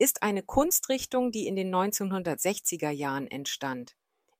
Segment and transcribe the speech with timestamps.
[0.00, 3.96] ist eine Kunstrichtung, die in den 1960er Jahren entstand.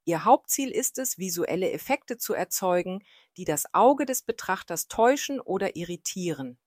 [0.06, 3.05] Ihr Hauptziel ist es, visuelle Effekte zu erzeugen,
[3.36, 6.59] die das Auge des Betrachters täuschen oder irritieren.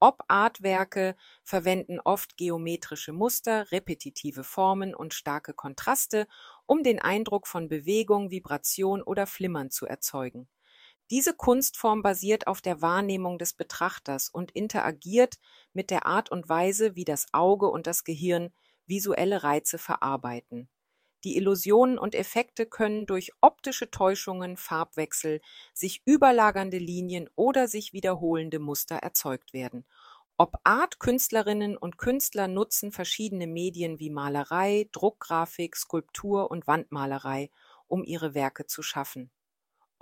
[0.00, 6.26] Op-Art-Werke verwenden oft geometrische Muster, repetitive Formen und starke Kontraste,
[6.66, 10.48] um den Eindruck von Bewegung, Vibration oder Flimmern zu erzeugen.
[11.12, 15.34] Diese Kunstform basiert auf der Wahrnehmung des Betrachters und interagiert
[15.74, 18.50] mit der Art und Weise, wie das Auge und das Gehirn
[18.86, 20.70] visuelle Reize verarbeiten.
[21.24, 25.42] Die Illusionen und Effekte können durch optische Täuschungen, Farbwechsel,
[25.74, 29.84] sich überlagernde Linien oder sich wiederholende Muster erzeugt werden.
[30.38, 37.50] Ob Art Künstlerinnen und Künstler nutzen verschiedene Medien wie Malerei, Druckgrafik, Skulptur und Wandmalerei,
[37.86, 39.30] um ihre Werke zu schaffen.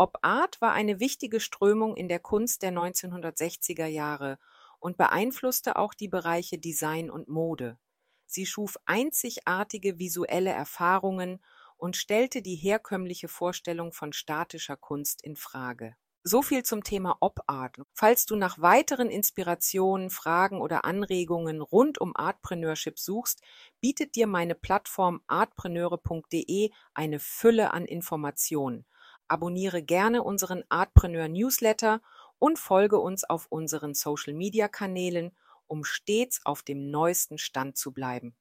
[0.01, 4.39] Op Art war eine wichtige Strömung in der Kunst der 1960er Jahre
[4.79, 7.79] und beeinflusste auch die Bereiche Design und Mode.
[8.25, 11.45] Sie schuf einzigartige visuelle Erfahrungen
[11.77, 15.95] und stellte die herkömmliche Vorstellung von statischer Kunst in Frage.
[16.23, 17.77] So viel zum Thema Op-Art.
[17.93, 23.43] Falls du nach weiteren Inspirationen, Fragen oder Anregungen rund um Artpreneurship suchst,
[23.83, 28.87] bietet dir meine Plattform artpreneure.de eine Fülle an Informationen.
[29.31, 32.03] Abonniere gerne unseren Artpreneur Newsletter
[32.41, 35.31] und folge uns auf unseren Social Media Kanälen,
[35.69, 38.35] um stets auf dem neuesten Stand zu bleiben.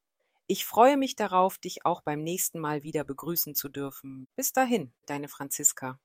[0.47, 4.27] Ich freue mich darauf, dich auch beim nächsten Mal wieder begrüßen zu dürfen.
[4.35, 5.99] Bis dahin, deine Franziska.